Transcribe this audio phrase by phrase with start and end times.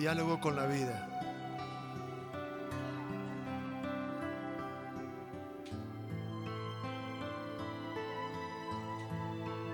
[0.00, 1.06] Diálogo con la vida.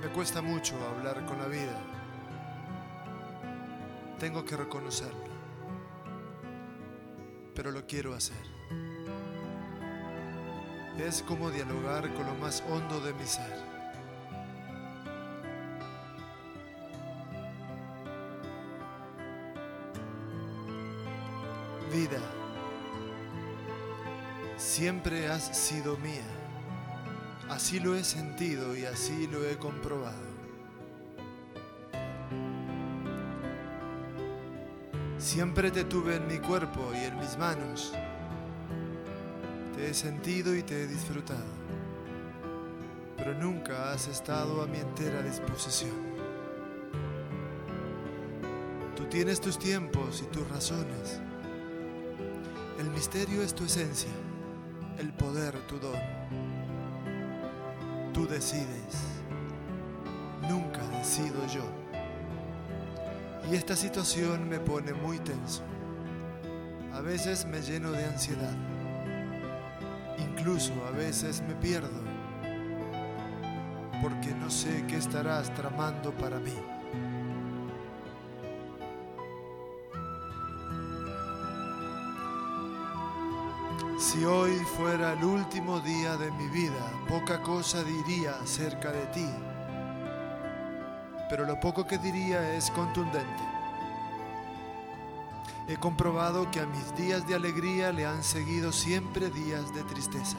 [0.00, 1.76] Me cuesta mucho hablar con la vida.
[4.20, 5.26] Tengo que reconocerlo.
[7.56, 8.46] Pero lo quiero hacer.
[10.98, 13.71] Es como dialogar con lo más hondo de mi ser.
[21.92, 22.20] Vida,
[24.56, 26.24] siempre has sido mía.
[27.50, 30.32] Así lo he sentido y así lo he comprobado.
[35.18, 37.92] Siempre te tuve en mi cuerpo y en mis manos.
[39.76, 41.52] Te he sentido y te he disfrutado.
[43.18, 46.12] Pero nunca has estado a mi entera disposición.
[48.96, 51.20] Tú tienes tus tiempos y tus razones.
[52.82, 54.10] El misterio es tu esencia,
[54.98, 55.94] el poder tu don.
[58.12, 58.96] Tú decides,
[60.48, 61.62] nunca decido yo.
[63.48, 65.62] Y esta situación me pone muy tenso.
[66.92, 68.56] A veces me lleno de ansiedad.
[70.18, 72.02] Incluso a veces me pierdo.
[74.02, 76.56] Porque no sé qué estarás tramando para mí.
[84.02, 89.28] Si hoy fuera el último día de mi vida, poca cosa diría acerca de ti,
[91.30, 93.44] pero lo poco que diría es contundente.
[95.68, 100.38] He comprobado que a mis días de alegría le han seguido siempre días de tristeza,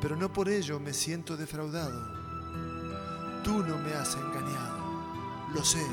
[0.00, 2.02] pero no por ello me siento defraudado.
[3.44, 4.82] Tú no me has engañado,
[5.54, 5.86] lo sé.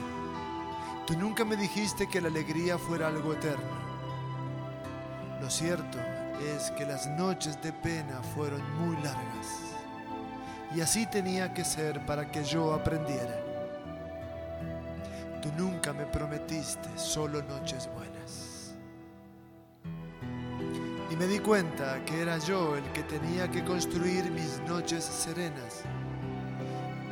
[1.06, 3.93] Tú nunca me dijiste que la alegría fuera algo eterno.
[5.44, 5.98] Lo cierto
[6.56, 9.76] es que las noches de pena fueron muy largas.
[10.74, 13.44] Y así tenía que ser para que yo aprendiera.
[15.42, 18.74] Tú nunca me prometiste solo noches buenas.
[21.12, 25.82] Y me di cuenta que era yo el que tenía que construir mis noches serenas.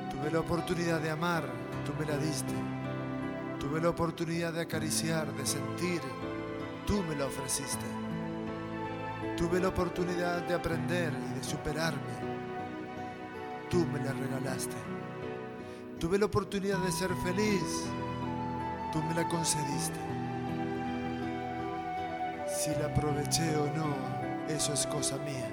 [0.09, 1.43] Tuve la oportunidad de amar,
[1.85, 2.53] tú me la diste.
[3.59, 5.99] Tuve la oportunidad de acariciar, de sentir,
[6.87, 8.10] tú me la ofreciste.
[9.37, 11.99] Tuve la oportunidad de aprender y de superarme.
[13.69, 14.75] Tú me la regalaste.
[15.99, 17.85] Tuve la oportunidad de ser feliz.
[18.91, 19.99] Tú me la concediste.
[22.47, 23.95] Si la aproveché o no,
[24.47, 25.49] eso es cosa mía.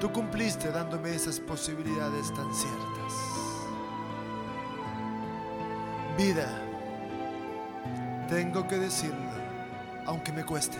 [0.00, 3.14] Tú cumpliste dándome esas posibilidades tan ciertas.
[6.18, 6.46] Vida,
[8.28, 9.30] tengo que decirlo,
[10.06, 10.78] aunque me cueste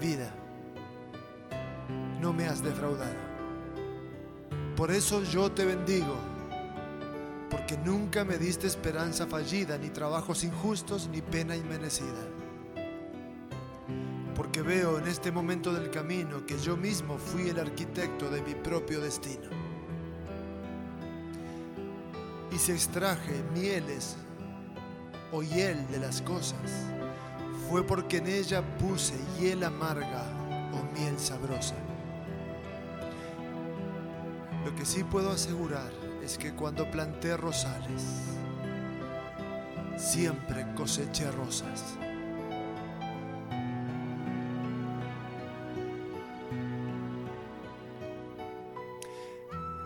[0.00, 0.32] vida,
[2.20, 3.30] no me has defraudado.
[4.76, 6.16] Por eso yo te bendigo,
[7.50, 12.26] porque nunca me diste esperanza fallida, ni trabajos injustos, ni pena inmerecida.
[14.34, 18.54] Porque veo en este momento del camino que yo mismo fui el arquitecto de mi
[18.54, 19.50] propio destino.
[22.50, 24.16] Y si extraje mieles
[25.30, 26.90] o hiel de las cosas,
[27.70, 30.24] fue porque en ella puse hiel amarga
[30.72, 31.76] o miel sabrosa.
[34.64, 38.02] Lo que sí puedo asegurar es que cuando planté rosales,
[39.96, 41.96] siempre coseché rosas.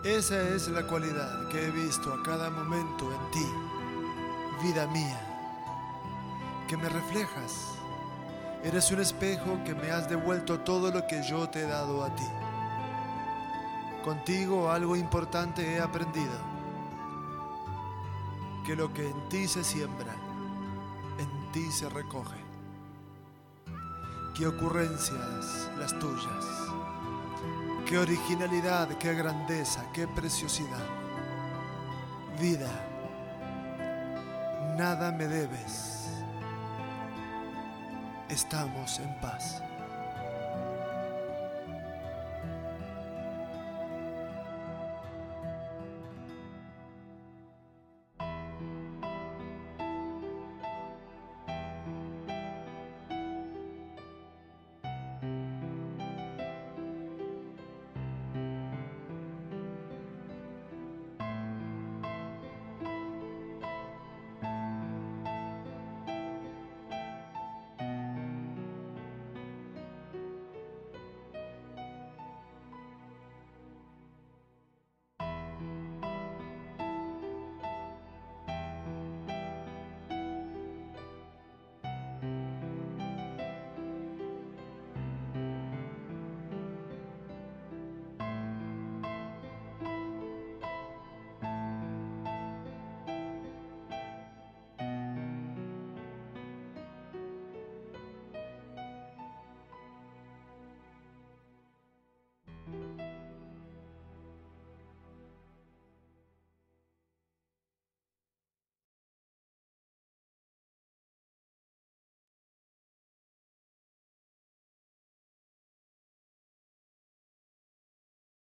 [0.03, 5.34] Esa es la cualidad que he visto a cada momento en ti, vida mía,
[6.67, 7.75] que me reflejas.
[8.63, 12.15] Eres un espejo que me has devuelto todo lo que yo te he dado a
[12.15, 12.27] ti.
[14.03, 16.37] Contigo algo importante he aprendido,
[18.65, 20.13] que lo que en ti se siembra,
[21.17, 22.37] en ti se recoge.
[24.35, 26.45] Qué ocurrencias las tuyas,
[27.87, 30.85] qué originalidad, qué grandeza, qué preciosidad.
[32.39, 32.69] Vida,
[34.77, 35.94] nada me debes,
[38.29, 39.61] estamos en paz.